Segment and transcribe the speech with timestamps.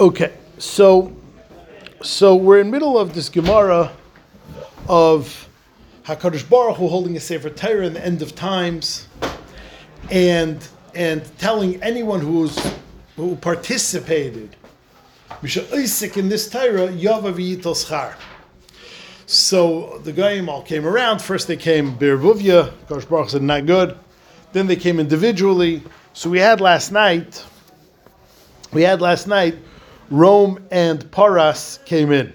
[0.00, 1.12] Okay, so
[2.00, 3.92] so we're in middle of this Gemara
[4.88, 5.46] of
[6.04, 9.08] Hakadosh Baruch Hu holding a Sefer Torah in the end of times,
[10.10, 12.58] and and telling anyone who's
[13.16, 14.56] who participated,
[15.42, 18.14] Isaac in this Torah, Yava v'yitel schar.
[19.26, 21.20] So the Goyim all came around.
[21.20, 23.98] First they came Birvuvia, Hakadosh Baruch said not good.
[24.54, 25.82] Then they came individually.
[26.14, 27.44] So we had last night.
[28.72, 29.56] We had last night.
[30.10, 32.32] Rome and Paras came in.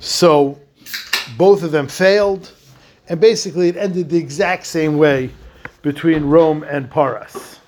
[0.00, 0.58] So
[1.36, 2.52] both of them failed,
[3.08, 5.30] and basically it ended the exact same way
[5.82, 7.60] between Rome and Paras.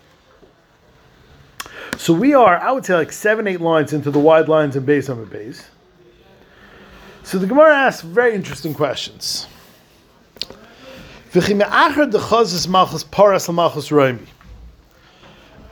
[1.96, 4.84] So we are, I would say, like seven, eight lines into the wide lines in
[4.84, 5.68] Beis Hamid base.
[7.22, 9.46] So the Gemara asks very interesting questions.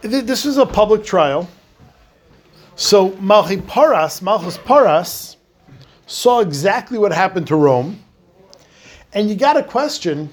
[0.01, 1.49] This is a public trial.
[2.77, 5.37] So Malchi Paras, Malchus Paras,
[6.07, 8.03] saw exactly what happened to Rome,
[9.13, 10.29] and you got a question: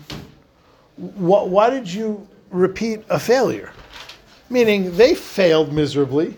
[0.96, 3.72] wh- Why did you repeat a failure?
[4.50, 6.36] Meaning they failed miserably.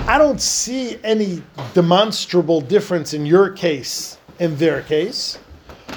[0.00, 5.38] I don't see any demonstrable difference in your case and their case.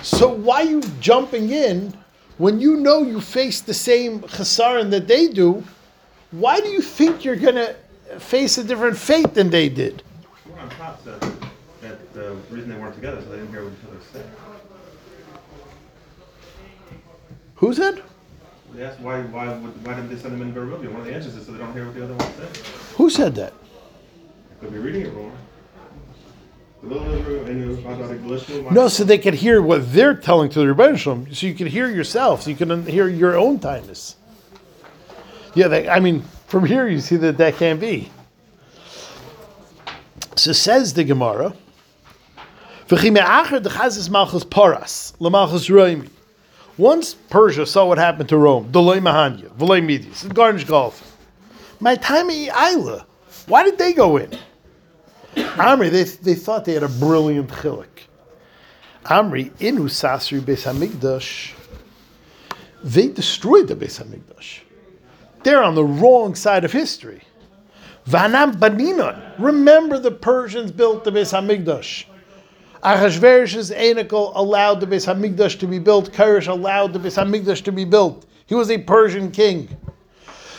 [0.02, 1.94] So why are you jumping in
[2.38, 5.64] when you know you face the same chesaron that they do?
[6.32, 7.76] Why do you think you're to
[8.20, 10.04] face a different fate than they did?
[10.44, 11.22] Someone on top said
[11.82, 14.00] that the uh, reason they weren't together is so they didn't hear what each other
[14.12, 14.26] said.
[17.56, 18.04] Who said?
[18.74, 20.92] They asked why why why didn't they send them in Barovia?
[20.92, 22.58] One of the answers is so they don't hear what the other one said.
[22.96, 23.54] Who said that?
[24.60, 25.36] Could be reading it wrong.
[26.82, 28.72] The little Israel and you found out a glitch.
[28.72, 31.90] No, so they could hear what they're telling to the Rebbeinu so you can hear
[31.90, 34.16] yourself, so you can hear your own tightness.
[35.56, 38.10] Yeah, they, I mean, from here you see that that can't be.
[40.36, 41.54] So says the Gemara.
[46.78, 51.18] Once Persia saw what happened to Rome, Doloi Mahanya, V'loi Midias, and Garnish Golf.
[51.80, 53.06] My time Isla,
[53.48, 54.32] why did they go in?
[55.36, 57.88] Amri, they, they thought they had a brilliant chilik.
[59.06, 61.54] Amri, inu sasri Beis Hamikdash.
[62.84, 64.62] They destroyed the Beis Hamikdash.
[65.44, 67.22] They're on the wrong side of history.
[68.08, 69.22] Vanam Baninon.
[69.38, 72.06] Remember the Persians built the Beis Hamikdash.
[72.84, 76.12] Achashverosh's Anakel allowed the Beis Hamikdash to be built.
[76.12, 78.26] Koresh allowed the Beis Hamikdash to be built.
[78.46, 79.76] He was a Persian king.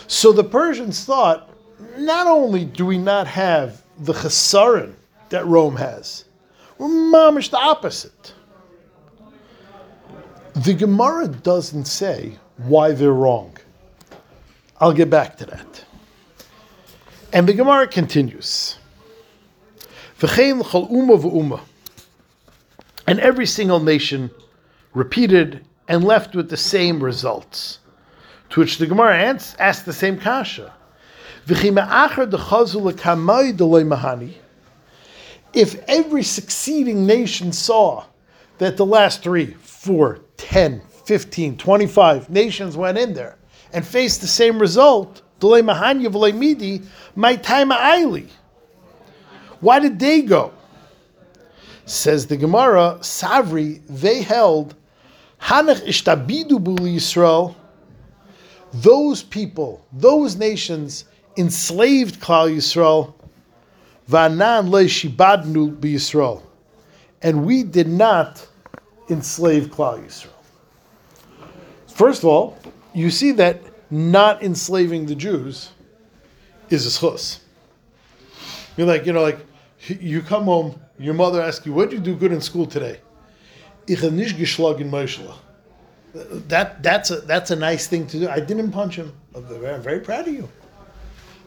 [0.09, 1.51] So the Persians thought,
[1.97, 4.95] not only do we not have the chesaron
[5.29, 6.25] that Rome has,
[6.79, 8.35] we're mamish the opposite.
[10.55, 13.57] The Gemara doesn't say why they're wrong.
[14.81, 15.85] I'll get back to that.
[17.33, 18.79] And the Gemara continues.
[23.07, 24.31] And every single nation
[24.95, 27.81] repeated and left with the same results.
[28.51, 29.17] To which the Gemara
[29.59, 30.73] asked the same kasha.
[35.55, 38.05] If every succeeding nation saw
[38.59, 43.38] that the last three, four, 10, 15, 25 nations went in there
[43.73, 46.83] and faced the same result, midi,
[47.15, 48.29] my time aili.
[49.61, 50.53] Why did they go?
[51.87, 54.75] Says the Gemara, Savri, they held
[55.41, 57.55] Hanach ishtabidu buli Yisrael.
[58.73, 61.05] Those people, those nations
[61.37, 63.15] enslaved Klal Yisrael.
[64.11, 66.43] Vanan le shibadnu
[67.23, 68.47] and we did not
[69.09, 70.31] enslave Klal Yisrael.
[71.87, 72.59] First of all,
[72.95, 73.61] you see that
[73.91, 75.71] not enslaving the Jews
[76.71, 77.41] is a schus.
[78.77, 79.45] You're like, you know, like
[79.87, 83.01] you come home, your mother asks you, "What did you do good in school today?"
[83.87, 84.91] Ich habe nicht geschlagen.
[86.49, 88.29] That that's a that's a nice thing to do.
[88.29, 89.13] I didn't punch him.
[89.35, 90.49] I'm very, I'm very proud of you.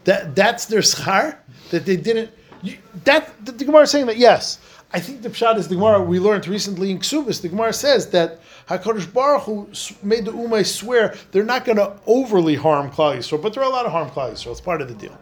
[0.04, 1.38] That that's their schar
[1.70, 2.32] that they didn't.
[2.64, 4.60] You, that the, the Gemara is saying that yes.
[4.94, 7.42] I think the pshat is the Gemara we learned recently in Ksubis.
[7.42, 9.70] The Gemara says that Hakadosh Baruch Hu
[10.04, 13.84] made the Umay swear they're not going to overly harm Klal Yisrael, but they're allowed
[13.84, 14.52] to harm Klal Yisrael.
[14.52, 15.18] It's part of the deal.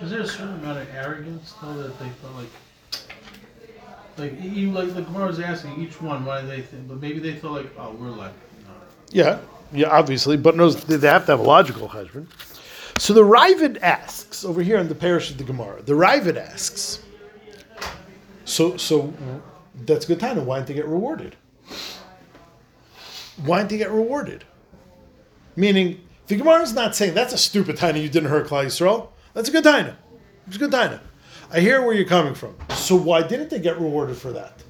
[0.00, 2.48] Is there a certain amount of arrogance though that they felt like,
[4.18, 7.34] like you like the Gemara was asking each one why they think, but maybe they
[7.36, 8.32] feel like oh we're like
[8.64, 8.72] no.
[9.10, 9.38] Yeah,
[9.72, 12.28] yeah, obviously, but knows they have to have a logical husband.
[12.98, 15.82] So the Ravid asks over here in the parish of the Gemara.
[15.82, 17.00] The Ravid asks.
[18.44, 19.14] So, so
[19.86, 20.44] that's a good time.
[20.44, 21.36] Why didn't they get rewarded?
[23.44, 24.44] Why didn't they get rewarded?
[25.56, 29.08] Meaning, the Gemara is not saying that's a stupid time you didn't hurt Klal Yisrael.
[29.34, 29.96] That's a good time.
[30.46, 31.00] It's a good taina.
[31.50, 32.56] I hear where you're coming from.
[32.70, 34.62] So why didn't they get rewarded for that?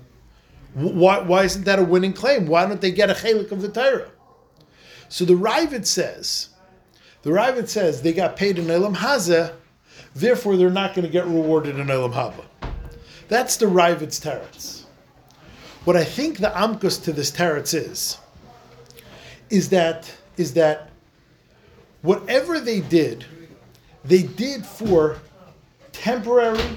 [0.75, 2.47] Why, why isn't that a winning claim?
[2.47, 4.11] Why don't they get a chelik of the Torah?
[5.09, 6.49] So the Ravid says,
[7.23, 9.53] the Ravid says they got paid in Elam Hazeh,
[10.15, 12.45] therefore they're not going to get rewarded in Elam Haba.
[13.29, 14.85] That's the Ravid's teretz.
[15.85, 18.19] What I think the amkus to this teretz is,
[19.53, 20.89] is that is that
[22.01, 23.27] whatever they did,
[24.03, 25.19] they did for
[25.93, 26.77] temporary,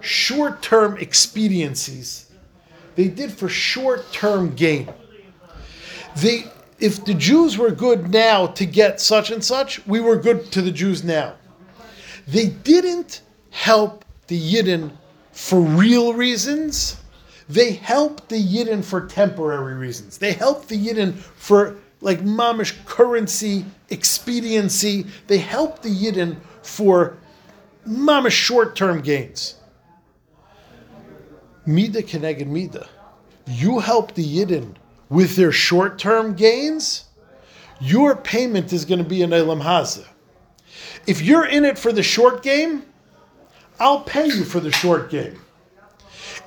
[0.00, 2.30] short-term expediencies.
[2.94, 4.92] They did for short-term gain.
[6.16, 6.44] They,
[6.78, 10.60] if the Jews were good now to get such and such, we were good to
[10.60, 11.36] the Jews now.
[12.28, 14.92] They didn't help the Yidden
[15.32, 16.98] for real reasons.
[17.48, 20.18] They helped the Yidden for temporary reasons.
[20.18, 25.06] They helped the Yidden for like mamish currency, expediency.
[25.28, 27.16] They help the Yidden for
[27.88, 29.54] mamish short-term gains.
[31.64, 32.88] Mida keneged mida.
[33.46, 34.74] You help the Yidden
[35.08, 37.04] with their short-term gains,
[37.80, 40.06] your payment is going to be an Elam Hazeh.
[41.06, 42.84] If you're in it for the short game,
[43.78, 45.38] I'll pay you for the short game.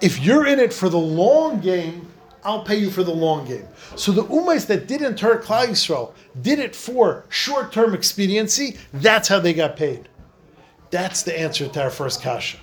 [0.01, 2.07] If you're in it for the long game,
[2.45, 3.67] I'll pay you for the long game.
[3.95, 8.77] So the Umays that didn't hurt Klal Yisrael did it for short-term expediency.
[8.93, 10.07] That's how they got paid.
[10.91, 12.57] That's the answer to our first kasha.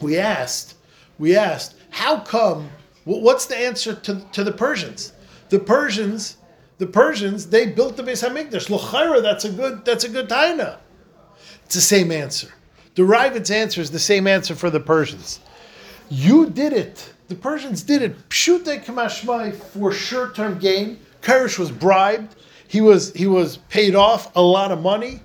[0.00, 0.76] We asked,
[1.18, 2.70] we asked, how come?
[3.04, 5.12] What's the answer to, to the Persians?
[5.50, 6.38] The Persians,
[6.78, 8.70] the Persians, they built the Beis Hamikdash.
[8.70, 10.78] L'chayra, that's a good, that's a good taina.
[11.66, 12.48] It's the same answer.
[12.94, 15.40] The Ravid's answer is the same answer for the Persians.
[16.08, 17.12] You did it.
[17.30, 18.28] The Persians did it.
[18.28, 20.98] Pshute kamashmai for short-term gain.
[21.22, 22.34] Koresh was bribed.
[22.66, 25.20] He was he was paid off a lot of money,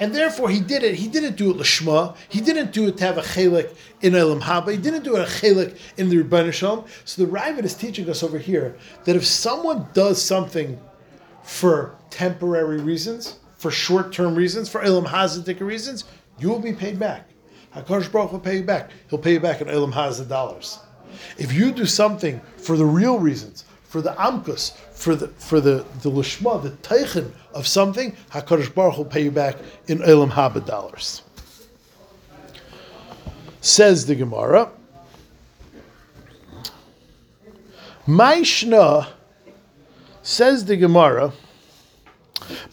[0.00, 0.94] and therefore he did it.
[0.94, 2.16] He didn't do it lishma.
[2.30, 4.70] He didn't do it to have a chelik in Elam Haba.
[4.70, 6.88] He didn't do it a chelik in the Rebbeinu.
[7.04, 10.80] So the Ravid is teaching us over here that if someone does something
[11.42, 16.04] for temporary reasons, for short-term reasons, for Elam Hazadik reasons,
[16.38, 17.28] you will be paid back.
[17.76, 18.92] Hakadosh Baruch will pay you back.
[19.10, 20.78] He'll pay you back in Elam Hazad dollars.
[21.38, 25.84] If you do something for the real reasons, for the amkus, for the for the
[26.02, 29.56] the lishma, the teichen of something, Hakadosh Baruch will pay you back
[29.86, 31.22] in Elam Haba dollars.
[33.60, 34.70] Says the Gemara.
[38.06, 39.08] Maishna
[40.22, 41.32] says the Gemara.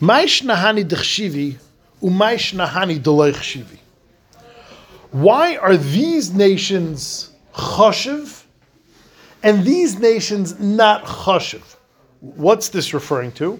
[0.02, 1.58] Maishna hani dechshivi,
[2.02, 3.78] umaishna hani.
[5.12, 8.44] Why are these nations choshev
[9.44, 11.76] and these nations not choshev?
[12.20, 13.60] What's this referring to?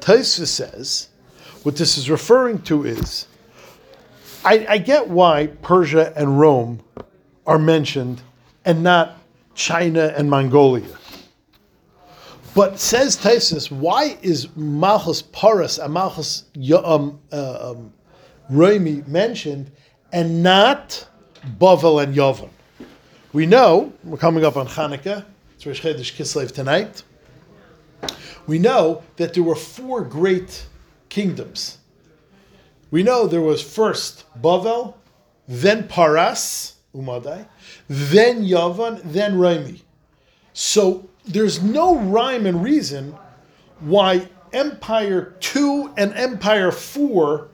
[0.00, 1.08] Taisa says,
[1.62, 3.26] what this is referring to is,
[4.44, 6.80] I, I get why Persia and Rome
[7.46, 8.22] are mentioned
[8.64, 9.18] and not
[9.54, 10.96] China and Mongolia.
[12.54, 16.44] But says Taisus, why is Malchus Paras and Malchus
[16.84, 17.92] um, uh, um,
[18.50, 19.70] Roimi mentioned
[20.12, 21.06] and not
[21.58, 22.50] Bavel and Yavon?
[23.30, 25.22] We know, we're coming up on Hanukkah,
[25.54, 27.02] it's Rosh Chodesh Kislev tonight.
[28.46, 30.66] We know that there were four great
[31.10, 31.76] kingdoms.
[32.90, 34.94] We know there was first Bavel,
[35.46, 37.46] then Paras, Umadai,
[37.86, 39.82] then Yavan, then Raimi.
[40.54, 43.14] So there's no rhyme and reason
[43.80, 47.48] why Empire 2 and Empire 4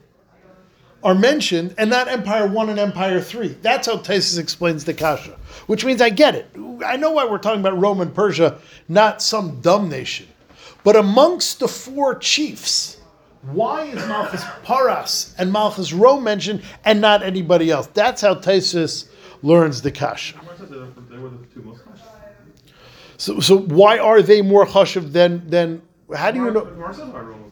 [1.05, 3.49] are mentioned and not Empire 1 and Empire 3.
[3.61, 6.49] That's how Taisus explains the Kasha, which means I get it.
[6.83, 8.57] I know why we're talking about Rome and Persia,
[8.89, 10.27] not some dumb nation.
[10.83, 12.97] But amongst the four chiefs,
[13.43, 17.85] why is Malchus Paras and Malchus Rome mentioned and not anybody else?
[17.93, 19.07] That's how Taisus
[19.43, 20.39] learns the Kasha.
[20.39, 22.31] Gemara says that They were the two most chashiv.
[23.17, 25.83] So, so why are they more chashiv than than?
[26.15, 27.51] How do you know Gemara says why Rome was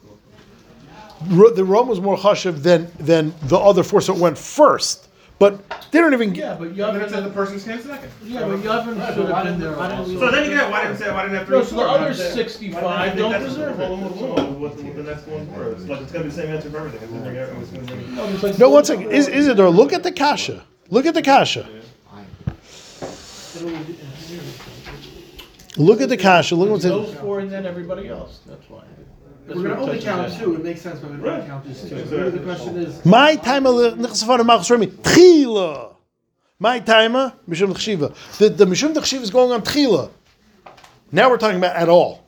[1.20, 1.38] the most chashiv.
[1.38, 4.00] Ro- the Rome was more chashiv than than the other four?
[4.00, 6.34] So it went first, but they don't even.
[6.34, 8.10] Yeah, but And then it said the Yavin, Persians came second.
[8.24, 10.18] yeah, but Yavin should have been there also.
[10.18, 11.58] So then you get why didn't say why didn't have three?
[11.58, 14.48] No, so the other Why didn't sixty-five don't deserve what- it.
[14.50, 15.92] what- the next one's for.
[15.92, 17.00] Like it's gonna be the same answer for everything.
[17.02, 19.10] It's gonna bring everyone- it's gonna bring- No, it's like- No, one second.
[19.10, 20.62] Is Isidore, look at the kasha.
[20.90, 21.66] Look at the kasha.
[25.76, 26.54] Look at the kasha.
[26.54, 26.90] Look what's in.
[26.90, 28.82] Those four and then everybody else, that's why.
[29.46, 31.46] That's We're gonna only count two, it makes sense, but we don't Right.
[31.46, 31.96] count just two.
[31.96, 32.30] Exactly.
[32.30, 35.94] The question is, My time nichsafan malchus remi tchila.
[36.58, 38.14] My timer uh, mishum tchshiva.
[38.38, 40.10] The the mishum tchshiva is going on tchila.
[41.12, 42.24] Now we're talking about at all.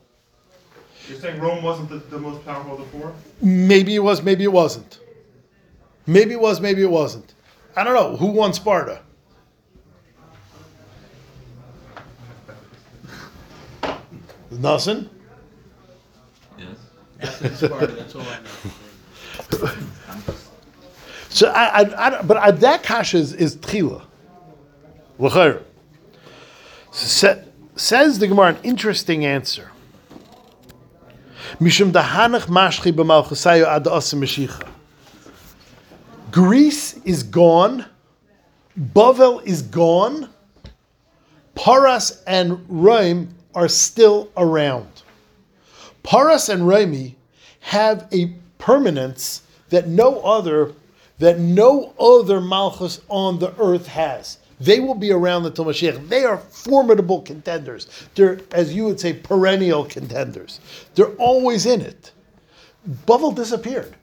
[1.09, 3.13] You're saying Rome wasn't the, the most powerful of the four?
[3.41, 4.21] Maybe it was.
[4.21, 4.99] Maybe it wasn't.
[6.05, 6.61] Maybe it was.
[6.61, 7.33] Maybe it wasn't.
[7.75, 9.01] I don't know who won Sparta.
[14.51, 15.09] Nothing.
[17.19, 19.71] That's all I know.
[21.29, 24.03] So I, I, I but I, that kasha is, is tchila.
[25.19, 25.63] L'chayr.
[26.91, 27.35] Sa-
[27.75, 29.71] Says the Gemara an interesting answer.
[31.59, 33.87] Mishum dahanach mashchi b'malchusayu ad.
[36.31, 37.85] Greece is gone.
[38.79, 40.29] Bavel is gone.
[41.55, 44.96] Paras and Rome are still around.
[46.07, 47.17] Paras and Rami
[47.59, 48.27] have a
[48.59, 50.71] permanence that no other
[51.19, 54.37] that no other malchus on the earth has.
[54.61, 56.07] They will be around until Mashiach.
[56.07, 57.87] They are formidable contenders.
[58.15, 60.61] They're, as you would say, perennial contenders.
[60.95, 62.11] They're always in it.
[63.05, 63.95] Bavel disappeared.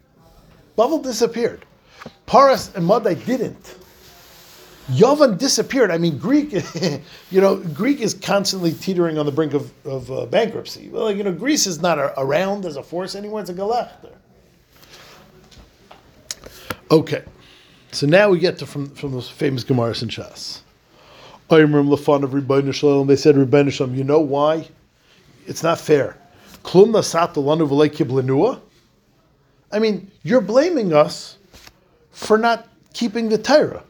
[0.77, 1.65] Bavel disappeared.
[2.27, 3.77] Paras and Madai didn't.
[4.91, 5.91] Yavan disappeared.
[5.91, 6.53] I mean, Greek,
[7.31, 10.89] you know, Greek is constantly teetering on the brink of, of uh, bankruptcy.
[10.91, 13.41] Well, you know, Greece is not a, around as a force anymore.
[13.41, 14.13] It's a galach there.
[16.91, 17.25] Okay,
[17.93, 20.61] so now we get to from from those famous Gemaras and Shas.
[21.49, 23.07] Oimrim lafan of Rebbeinu Shalom.
[23.07, 23.95] They said Rebbeinu Shalom.
[23.95, 24.69] You know why?
[25.47, 26.19] It's not fair.
[26.63, 26.95] Klum.
[29.73, 31.39] I mean, you're blaming us
[32.13, 33.83] for not keeping the Torah.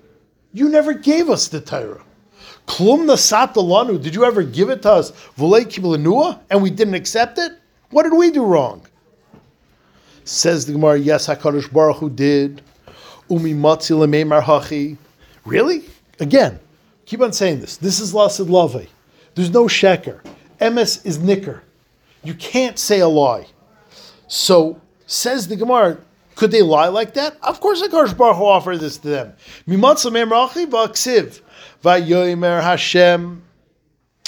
[0.55, 2.03] You never gave us the Torah.
[2.67, 4.01] Klum nasat lanu.
[4.01, 5.11] Did you ever give it to us?
[5.37, 7.53] V'lei and we didn't accept it.
[7.91, 8.87] What did we do wrong?
[10.25, 12.63] Says the Gemara, yes, HaKadosh Baruch Hu did.
[13.29, 14.97] Umi matzi hachi.
[15.45, 15.85] Really?
[16.21, 16.61] Again,
[17.05, 17.77] keep on saying this.
[17.77, 18.89] This is lasid lave.
[19.35, 20.21] There's no sheker.
[20.61, 21.63] Emes is nicker.
[22.23, 23.47] You can't say a lie.
[24.29, 25.99] So, says the Gemara,
[26.35, 27.37] could they lie like that?
[27.43, 29.33] Of course HaKadosh Baruch Hu offered this to them.
[29.69, 31.41] Mimatz lemeimar v'aksiv.
[31.83, 33.43] Vayomer Hashem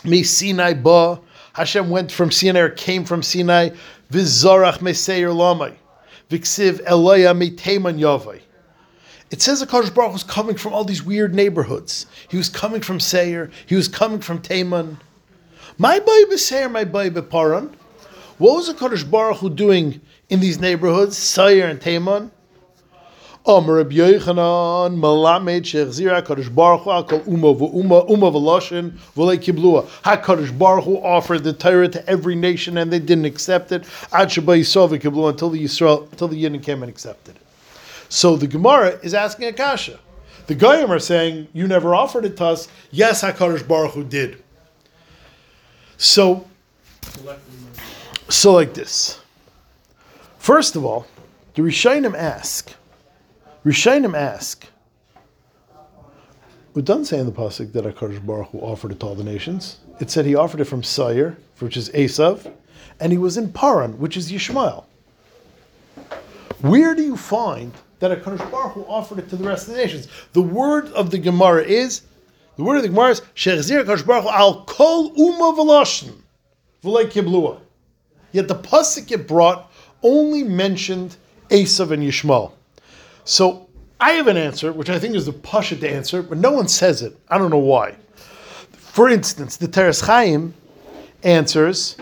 [0.04, 1.20] Mi Sinai ba.
[1.54, 3.70] Hashem went from Sinai or came from Sinai.
[4.12, 5.74] Vizarach meseir lamai.
[6.30, 8.40] Viksiv Eloya mi Teman Yavai.
[9.30, 12.06] It says Akash Baruch was coming from all these weird neighborhoods.
[12.28, 13.50] He was coming from Seir.
[13.66, 14.98] He was coming from Taman.
[15.78, 17.76] My boy Seir, my boy Paran.
[18.38, 22.30] What was Akash Baruch Hu doing in these neighborhoods, Seir and Taman?
[23.46, 29.86] Omer Reb Yochanan Malamed Shechzira Hakadosh Baruch Hu Akol Uma V'Uma Uma V'Loshin V'Lei Kiblua.
[30.02, 33.84] Hakadosh Baruch Hu offered the Torah to every nation and they didn't accept it.
[34.12, 37.42] Ad Sheba Yisrael V'Kiblua until the Yisrael until the Yidden came and accepted it.
[38.10, 39.98] So the Gemara is asking Akasha.
[40.46, 42.68] The Goyim are saying you never offered it to us.
[42.90, 44.42] Yes, Hakadosh Baruch Hu did.
[45.96, 46.46] So
[48.28, 49.20] so like this.
[50.38, 51.06] First of all,
[51.54, 52.72] the Rishonim ask.
[53.64, 54.66] Rishonim ask.
[56.76, 59.24] It doesn't say in the pasuk that Hakadosh Baruch Hu offered it to all the
[59.24, 59.78] nations.
[59.98, 62.52] It said he offered it from Seir, which is Esav,
[63.00, 64.84] and he was in Paran, which is Yishmael.
[66.60, 69.80] Where do you find that Hakadosh Baruch Hu offered it to the rest of the
[69.80, 70.08] nations?
[70.34, 72.02] The word of the Gemara is,
[72.56, 76.12] the word of the Gemara is Shechzir Hakadosh Baruch Hu al kol uma v'loshin
[76.84, 77.60] v'lei kiblua.
[78.36, 81.16] Yet the pasuk it brought only mentioned
[81.48, 82.52] Esav and Yishmael.
[83.24, 83.66] So
[83.98, 87.00] I have an answer, which I think is the Pashut answer, but no one says
[87.00, 87.16] it.
[87.30, 87.94] I don't know why.
[88.72, 90.52] For instance, the Teres Chaim
[91.22, 91.96] answers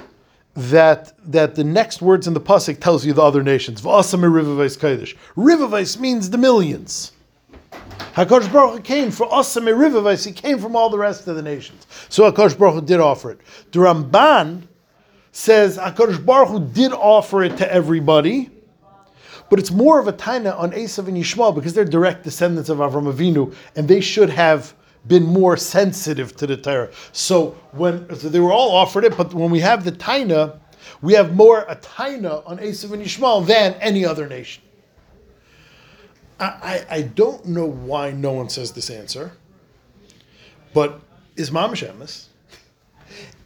[0.54, 3.80] that that the next words in the pasuk tells you the other nations.
[3.82, 5.16] Rivavais kodesh.
[5.36, 7.12] Rivavais means the millions.
[8.14, 10.26] Hakadosh Baruch Hu came for asam rivavais.
[10.26, 11.86] He came from all the rest of the nations.
[12.08, 13.40] So Hakadosh Baruch Hu did offer it.
[13.70, 14.62] The Ramban
[15.34, 18.50] says Hakadosh Baruch Hu did offer it to everybody.
[19.50, 22.78] But it's more of a taina on Esav and Yishmael because they're direct descendants of
[22.78, 24.74] Avram Avinu, and they should have
[25.08, 26.90] been more sensitive to the Torah.
[27.12, 30.58] So when so they were all offered it, but when we have the taina,
[31.02, 34.62] we have more a taina on Esav and Yishmael than any other nation.
[36.38, 39.32] I, I, don't know why no one says this answer,
[40.74, 41.00] but
[41.36, 42.26] is mamish emes,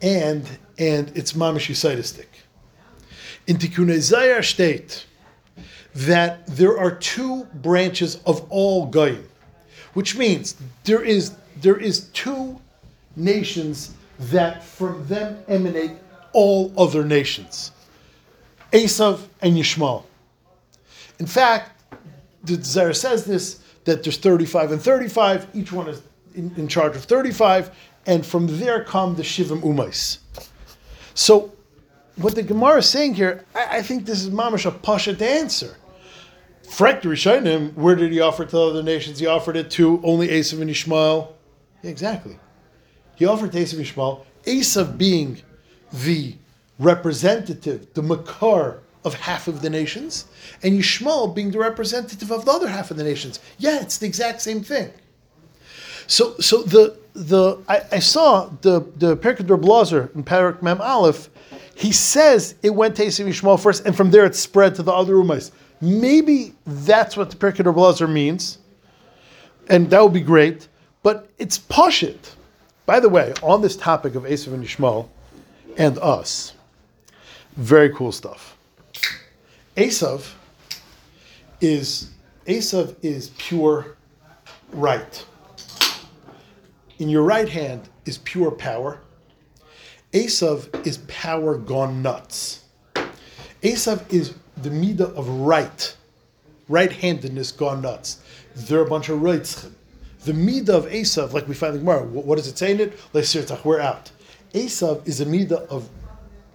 [0.02, 0.46] and
[0.78, 2.26] and it's mamish yisaitistic.
[3.46, 5.06] In Tikkunei Zohar state
[5.94, 9.28] that there are two branches of all goyim,
[9.94, 12.60] which means there is there is two
[13.16, 15.92] nations that from them emanate
[16.32, 17.72] all other nations,
[18.72, 20.04] Esav and Yishmael.
[21.18, 21.82] In fact,
[22.44, 26.02] the Zohar says this that there's 35 and 35, each one is
[26.34, 27.74] in, in charge of 35,
[28.08, 30.18] and from there come the Shivim Umais.
[31.14, 31.52] So,
[32.16, 35.28] what the Gemara is saying here, I, I think this is mamash a pasha to
[35.28, 35.76] answer.
[36.70, 39.18] Frank Rishonim, where did he offer it to the other nations?
[39.18, 41.36] He offered it to only Esav and Ishmael.
[41.82, 42.38] Exactly.
[43.14, 45.42] He offered to Esav and Ishmael, Esav being
[45.92, 46.34] the
[46.78, 50.24] representative, the makar of half of the nations,
[50.62, 53.38] and Yishmael being the representative of the other half of the nations.
[53.58, 54.92] Yeah, it's the exact same thing.
[56.08, 61.28] So, so the the I, I saw the the Perkei Blazer in Parak Mem Aleph.
[61.74, 64.92] He says it went to Esav Yishmael first, and from there it spread to the
[64.92, 65.52] other Umais.
[65.80, 68.58] Maybe that's what the Perkei Blazer means,
[69.68, 70.66] and that would be great.
[71.02, 72.34] But it's Pashit.
[72.86, 75.08] By the way, on this topic of Esav and Yishmael
[75.76, 76.54] and us,
[77.56, 78.56] very cool stuff.
[79.76, 80.32] Esav
[81.60, 82.10] is
[82.46, 83.94] Esav is pure
[84.72, 85.24] right.
[86.98, 89.00] In your right hand is pure power.
[90.12, 92.64] Esav is power gone nuts.
[93.62, 95.94] Esav is the midah of right,
[96.68, 98.20] right-handedness gone nuts.
[98.56, 99.72] They're a bunch of reitzchim.
[100.24, 103.64] The midah of Esav, like we find in Gemara, what does it say in it?
[103.64, 104.10] We're out.
[104.52, 105.88] Esav is a midah of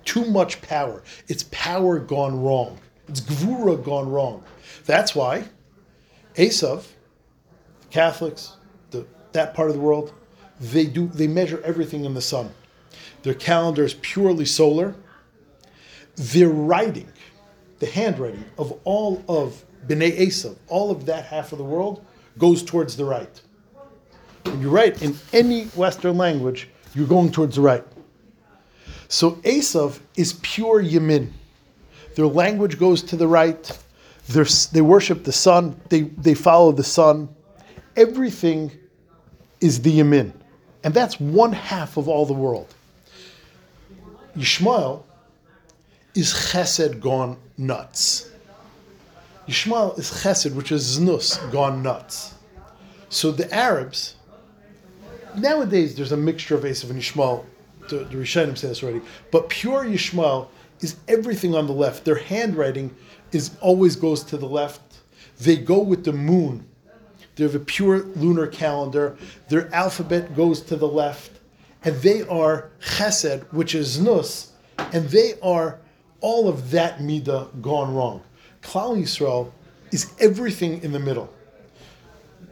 [0.03, 1.01] too much power.
[1.29, 2.79] It's power gone wrong.
[3.07, 4.43] It's gvura gone wrong.
[4.85, 5.45] That's why
[6.35, 6.85] Esav,
[7.91, 8.57] Catholics,
[8.91, 10.13] the, that part of the world,
[10.71, 12.51] they do they measure everything in the sun.
[13.23, 14.95] Their calendar is purely solar.
[16.15, 17.11] Their writing,
[17.79, 22.05] the handwriting of all of Bnei Esav, all of that half of the world,
[22.37, 23.41] goes towards the right.
[24.43, 27.83] When you write in any Western language, you're going towards the right.
[29.07, 31.31] So Esav is pure Yamin.
[32.15, 33.79] Their language goes to the right.
[34.27, 35.79] They're, they worship the sun.
[35.89, 37.29] They, they follow the sun.
[37.95, 38.71] Everything
[39.59, 40.33] is the Yamin.
[40.83, 42.73] And that's one half of all the world.
[44.37, 45.03] Yishmael
[46.15, 48.29] is chesed gone nuts.
[49.47, 52.33] Yishmael is chesed, which is znus, gone nuts.
[53.09, 54.15] So the Arabs,
[55.37, 57.45] nowadays there's a mixture of Esav and Yishmael.
[57.89, 59.01] The, the Rishonim say this already.
[59.31, 60.47] But pure Yishmael
[60.79, 62.05] is everything on the left.
[62.05, 62.95] Their handwriting
[63.31, 64.81] is always goes to the left.
[65.39, 66.65] They go with the moon.
[67.35, 69.17] They have a pure lunar calendar.
[69.49, 71.31] Their alphabet goes to the left.
[71.83, 75.79] And they are chesed, which is nus, and they are
[76.21, 78.23] all of that midah gone wrong.
[78.61, 79.51] Klal Yisrael
[79.91, 81.31] is everything in the middle.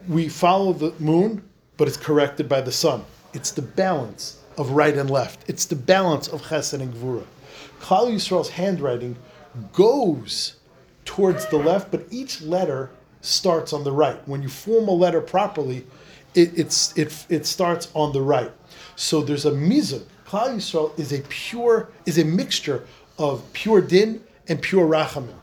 [0.06, 1.42] We follow the moon,
[1.78, 3.04] but it's corrected by the sun.
[3.32, 5.48] It's the balance of right and left.
[5.48, 7.24] It's the balance of chesed and gvura.
[7.80, 9.16] Klal Yisrael's handwriting
[9.72, 10.56] goes
[11.06, 12.90] towards the left, but each letter
[13.22, 14.16] starts on the right.
[14.28, 15.86] When you form a letter properly,
[16.34, 18.50] it, it's, it, it starts on the right.
[18.96, 20.04] So there's a mizuk.
[20.26, 22.84] Klal Yisrael is a pure, is a mixture
[23.18, 25.34] of pure din and pure rachamim.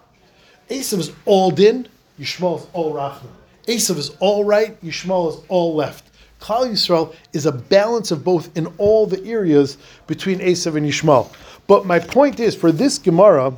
[0.69, 1.87] Esav is all din,
[2.19, 3.31] Yishmael is all rachamim.
[3.67, 6.05] Esav is all right, Yishmael is all left.
[6.41, 11.31] Klal Yisrael is a balance of both in all the areas between Esav and Yishmael.
[11.67, 13.53] But my point is, for this Gemara,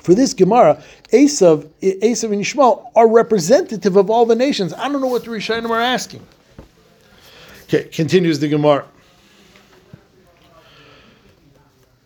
[0.00, 4.72] for this Gemara, Esav, Esav and Yishmael are representative of all the nations.
[4.72, 6.26] I don't know what the Rishonim are asking.
[7.64, 8.86] Okay, continues the Gemara.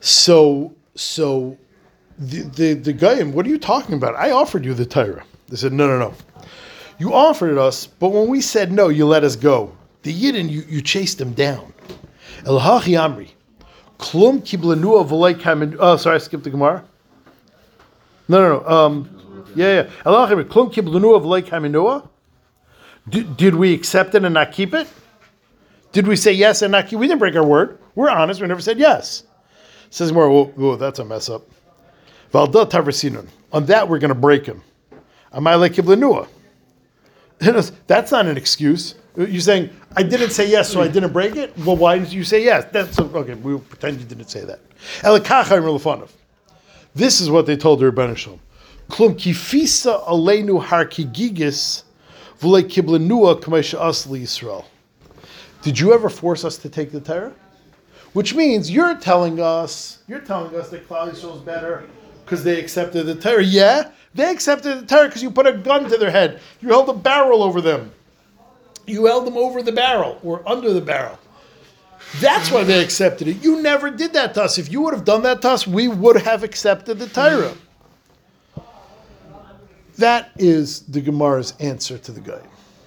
[0.01, 1.57] So, so
[2.19, 4.15] the the the what are you talking about?
[4.15, 5.25] I offered you the Torah.
[5.49, 6.15] They said, no, no, no.
[6.99, 9.77] You offered us, but when we said no, you let us go.
[10.03, 11.73] The Yidden, you, you chased them down.
[12.45, 13.31] El Amri.
[13.99, 15.77] Klum kamin.
[15.79, 16.85] Oh, sorry, I skipped the Gemara.
[18.29, 18.69] No, no, no.
[18.69, 19.91] Um, yeah, yeah.
[20.05, 22.09] El Hachi Klum kiblanua v'lei kaminua.
[23.09, 24.89] Did we accept it and not keep it?
[25.93, 26.99] Did we say yes and not keep?
[26.99, 27.79] We didn't break our word.
[27.95, 28.41] We're honest.
[28.41, 29.23] We never said yes.
[29.91, 30.77] Says more.
[30.77, 31.43] That's a mess up.
[32.33, 33.27] Valda.
[33.53, 34.63] On that, we're going to break him.
[35.33, 36.29] Amai kiblanua.
[37.87, 38.97] That's not an excuse.
[39.17, 41.57] You're saying, I didn't say yes, so I didn't break it?
[41.59, 42.67] Well, why did you say yes?
[42.71, 44.61] That's okay, we'll pretend you didn't say that.
[46.97, 48.41] This is what they told the Rebbeinu Shalom.
[48.89, 51.83] Klum kifisa aleinu har kigigis
[52.41, 54.65] v'le kiblenua Yisrael.
[55.61, 57.35] Did you ever force us to take the Torah?
[58.15, 61.87] Which means you're telling us, you're telling us that Klal Yisrael is better
[62.25, 63.45] because they accepted the Torah.
[63.45, 66.41] Yeah, they accepted the Torah because you put a gun to their head.
[66.63, 67.93] You held a barrel over them.
[68.87, 71.19] You held them over the barrel or under the barrel.
[72.21, 73.43] That's why they accepted it.
[73.43, 74.59] You never did that to us.
[74.59, 77.55] If you would have done that to us, we would have accepted the Torah.
[79.99, 82.43] That is the Gemara's answer to the guy.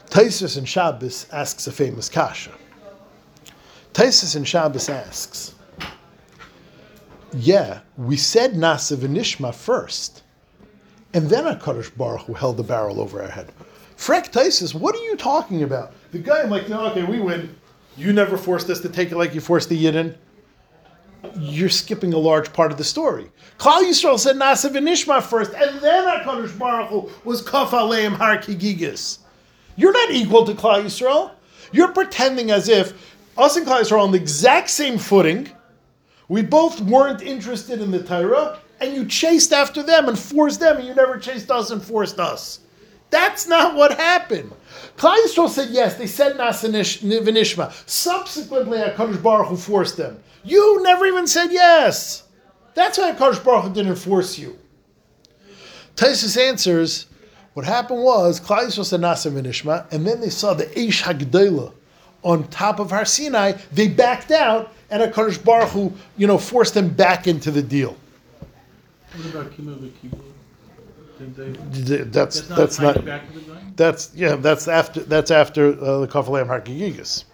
[0.10, 2.52] Taisus and Shabbos asks a famous kasha.
[3.94, 5.56] Taisus and Shabbos asks,
[7.34, 10.24] yeah, we said Nasa Nishma first
[11.14, 13.52] and then HaKadosh Baruch Hu held the barrel over our head.
[13.98, 15.94] Frek Taisis, what are you talking about?
[16.12, 17.56] The guy, I'm like, no, okay, we win.
[18.00, 20.16] You never forced us to take it like you forced the Yidden.
[21.38, 23.30] You're skipping a large part of the story.
[23.58, 28.38] Klal Yisrael said Nasa v'nishma first, and then HaKadosh Baruch Hu was Kaf Aleim Har
[28.38, 29.18] Kigigis.
[29.76, 31.32] You're not equal to Klal Yisrael.
[31.74, 32.94] You're pretending as if
[33.38, 35.50] us and Klal Yisrael are on the exact same footing.
[36.30, 40.78] We both weren't interested in the Torah, and you chased after them and forced them,
[40.78, 42.62] and you never chased us and forced us.
[43.10, 44.54] That's not what happened.
[45.00, 45.96] Klal Yisrael said yes.
[45.96, 47.72] They said Nas v'nishma.
[47.90, 50.22] Subsequently, Hakadosh Baruch Hu forced them.
[50.44, 52.24] You never even said yes.
[52.74, 54.60] That's why Hakadosh Baruch Hu didn't force you.
[55.96, 57.06] Taisus answers.
[57.54, 61.72] What happened was Klal Yisrael said Nas v'nishma, and then they saw the Eish Hagdela
[62.22, 63.54] on top of Har Sinai.
[63.72, 67.96] They backed out, and Hakadosh Baruch Hu, you know, forced them back into the deal.
[69.16, 70.29] What about?
[71.20, 71.98] Did they?
[72.04, 73.62] That's That's not that's back to the guy.
[73.76, 74.36] That's yeah.
[74.36, 75.02] That's after.
[75.02, 77.26] That's after uh, the Kafalam Harkigigas.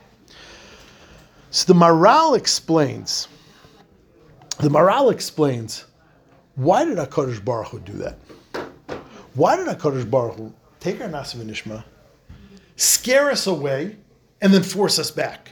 [1.52, 3.28] So the Maharal explains.
[4.60, 5.86] The Maharal explains
[6.56, 8.18] why did Hakadosh Baruch Hu do that?
[9.36, 11.84] Why did Hakadosh Baruch Hu take our Nasim and Nishma,
[12.78, 13.98] scare us away,
[14.42, 15.52] and then force us back?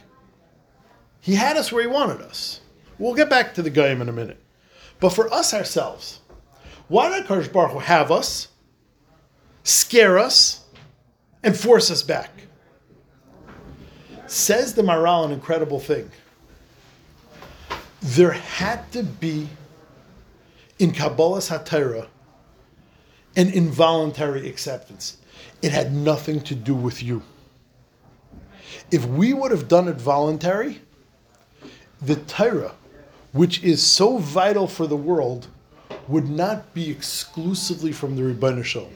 [1.20, 2.60] He had us where he wanted us.
[2.98, 4.40] We'll get back to the Goyim in a minute.
[5.00, 6.20] But for us ourselves,
[6.94, 8.46] why did Hakadosh Baruch Hu have us,
[9.64, 10.64] scare us,
[11.42, 12.30] and force us back.
[14.28, 16.08] Says the Maharal an incredible thing.
[18.00, 19.48] There had to be
[20.78, 22.06] in Kabbalah's HaTorah
[23.34, 25.16] an involuntary acceptance.
[25.62, 27.24] It had nothing to do with you.
[28.92, 30.80] If we would have done it voluntary,
[32.00, 32.76] the Torah,
[33.32, 35.48] which is so vital for the world,
[36.08, 38.94] would not be exclusively from the Rebbeinu Shalom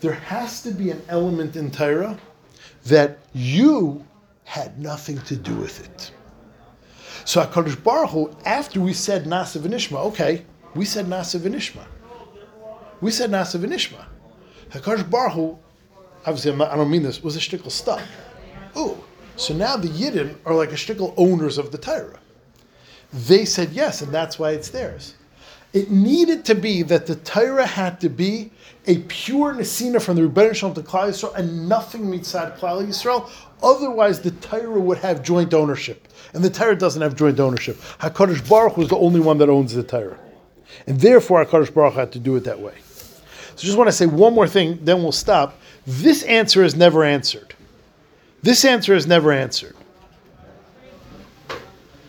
[0.00, 2.18] there has to be an element in Torah
[2.86, 4.04] that you
[4.44, 6.12] had nothing to do with it.
[7.24, 11.84] So HaKadosh Baruch Hu, after we said Nasa v'nishma, okay, we said Nasa v'nishma.
[13.00, 14.04] We said Nasa v'nishma.
[14.70, 15.58] HaKadosh Baruch Hu,
[16.24, 18.02] obviously not, I don't mean this, was a shtickle stuck.
[18.74, 19.02] Oh,
[19.36, 22.18] so now the Yidden are like a shtickle owners of the Torah.
[23.12, 25.14] They said yes, and that's why it's theirs.
[25.72, 28.50] It needed to be that the Torah had to be
[28.86, 33.28] a pure Nesina from the Rebbeinu Shalom to Klal Yisrael and nothing mitzad Klal Yisrael.
[33.62, 37.76] Otherwise, the Torah would have joint ownership, and the Torah doesn't have joint ownership.
[38.00, 40.18] Hakadosh Baruch was the only one that owns the Torah,
[40.86, 42.74] and therefore Hakadosh Baruch had to do it that way.
[43.56, 45.58] So, just want to say one more thing, then we'll stop.
[45.86, 47.54] This answer is never answered.
[48.42, 49.74] This answer is never answered.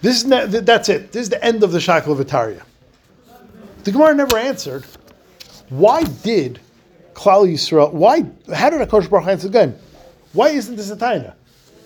[0.01, 1.11] This is ne- th- that's it.
[1.11, 2.61] This is the end of the Shackle of Itaria.
[3.89, 4.85] The Gemara never answered.
[5.69, 6.59] Why did
[7.15, 7.91] Klal Yisrael?
[7.91, 8.23] Why?
[8.53, 9.73] How did Hakadosh Baruch Hu answer?
[10.31, 11.33] Why isn't this a taina?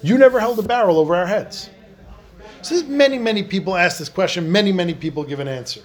[0.01, 1.69] You never held a barrel over our heads.
[2.61, 4.51] So many, many people ask this question.
[4.51, 5.79] Many, many people give an answer.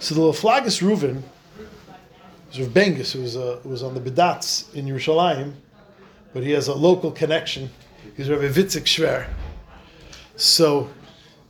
[0.00, 1.22] So the Leflagus Reuven,
[2.58, 5.54] Rav Bengis, who was, uh, who was on the Bedats in Yerushalayim,
[6.34, 7.70] but he has a local connection.
[8.18, 9.28] He's Rabbi Vitzik Shver.
[10.36, 10.90] So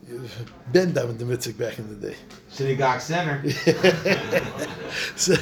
[0.73, 2.17] Ben davened to Vitzik back in the day.
[2.49, 3.43] Synagogue Center.
[5.17, 5.35] so,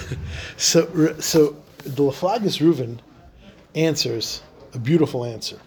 [0.57, 2.98] so, so the Leflagus Reuven
[3.75, 4.42] answers
[4.75, 5.59] a beautiful answer.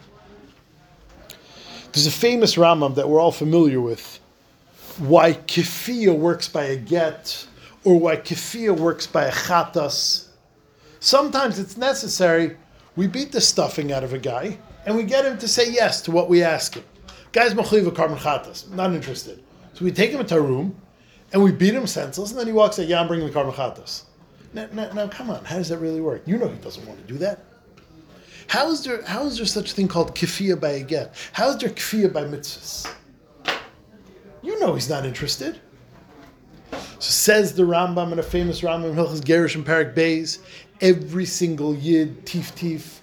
[1.91, 4.19] There's a famous Rambam that we're all familiar with.
[4.97, 7.45] Why kefia works by a get,
[7.83, 10.27] or why kefia works by a chatas.
[10.99, 12.57] Sometimes it's necessary.
[12.95, 16.01] We beat the stuffing out of a guy, and we get him to say yes
[16.03, 16.83] to what we ask him.
[17.35, 19.43] Guy's machiva korban chatas, not interested.
[19.73, 20.73] So we take him to a room,
[21.33, 23.53] and we beat him senseless, and then he walks out, yeah, I'm bringing the korban
[23.53, 24.03] chatas.
[24.53, 26.21] Now, now, now, come on, how does that really work?
[26.25, 27.43] You know he doesn't want to do that.
[28.47, 31.13] How is there, how is there such a thing called kefia by a get?
[31.33, 32.89] How is there kefia by mitzvahs?
[34.41, 35.59] You know he's not interested.
[36.71, 40.39] So says the Rambam in a famous Rambam, Hilchas Gerish and Parak Bays,
[40.79, 42.99] every single yid, tif tif,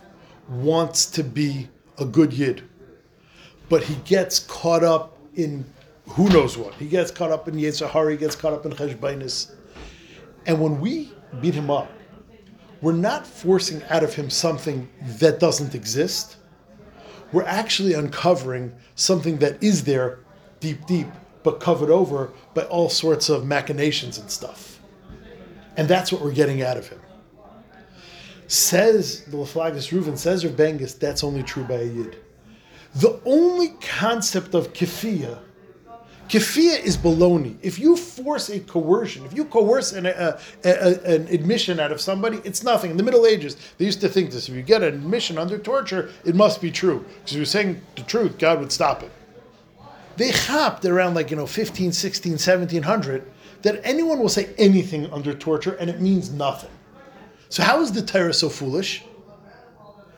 [0.48, 1.68] wants to be
[1.98, 2.62] a good yid.
[3.72, 5.64] But he gets caught up in
[6.06, 6.74] who knows what.
[6.74, 9.54] He gets caught up in Yetzirah, he gets caught up in Cheshbainis.
[10.44, 11.90] And when we beat him up,
[12.82, 16.36] we're not forcing out of him something that doesn't exist.
[17.32, 20.18] We're actually uncovering something that is there
[20.60, 21.06] deep, deep,
[21.42, 24.80] but covered over by all sorts of machinations and stuff.
[25.78, 27.00] And that's what we're getting out of him.
[28.48, 32.18] Says the Leflagus Reuven, says Rav Bengis, that's only true by a Yid.
[32.94, 35.38] The only concept of kefiyah
[36.32, 37.56] Kefia is baloney.
[37.60, 40.70] If you force a coercion, if you coerce an, a, a,
[41.04, 42.90] an admission out of somebody, it's nothing.
[42.90, 45.58] In the Middle Ages, they used to think this: if you get an admission under
[45.58, 49.10] torture, it must be true because if you're saying the truth, God would stop it.
[50.16, 55.34] They hopped around like you know 15, 16, 1700 that anyone will say anything under
[55.34, 56.70] torture and it means nothing.
[57.50, 59.04] So how is the Torah so foolish?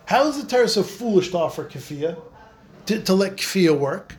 [0.06, 2.16] How is the Torah so foolish to offer kafia,
[2.86, 4.16] to, to let kafia work?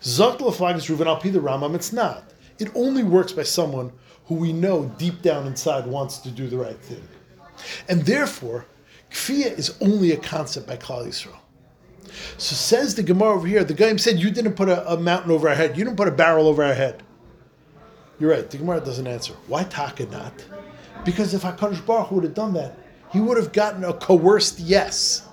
[0.00, 2.32] Zot leflagas Ruven al the Rambam, it's not.
[2.58, 3.92] It only works by someone
[4.26, 7.02] who we know deep down inside wants to do the right thing.
[7.88, 8.66] And therefore,
[9.10, 11.38] kfiyah is only a concept by Klal Yisrael.
[12.38, 15.30] So says the Gemara over here, the guy said, You didn't put a, a, mountain
[15.30, 17.02] over our head, you didn't put a barrel over our head.
[18.20, 19.34] You're right, the Gemara doesn't answer.
[19.48, 20.32] Why Taka not?
[21.04, 22.78] Because if HaKadosh Baruch would have done that,
[23.10, 25.26] he would have gotten a coerced yes.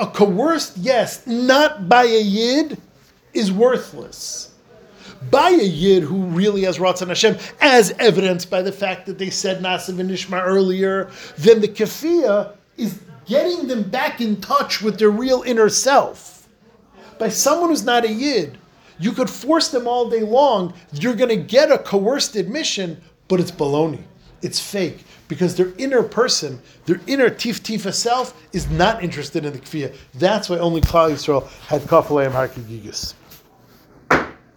[0.00, 2.80] A coerced yes, not by a yid,
[3.34, 4.50] is worthless.
[5.30, 9.28] By a yid who really has Ratzon Hashem, as evidenced by the fact that they
[9.28, 14.98] said Nasiv and Ishma earlier, then the kafia is getting them back in touch with
[14.98, 16.48] their real inner self.
[17.18, 18.56] By someone who's not a yid,
[18.98, 20.72] you could force them all day long.
[20.94, 24.04] You're going to get a coerced admission, but it's baloney.
[24.40, 29.52] It's fake because their inner person, their inner tif tifa self, is not interested in
[29.52, 29.96] the kfiyah.
[30.14, 33.14] That's why only Klal Yisrael had kafaleim harkigigas.